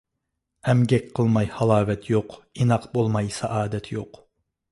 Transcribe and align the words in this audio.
ئەمگەك 0.71 1.11
قىلماي 1.19 1.49
ھالاۋەت 1.57 2.09
يوق، 2.13 2.33
ئىناق 2.63 2.87
بولماي 2.97 3.31
سائادەت 3.37 3.93
يوق. 3.99 4.19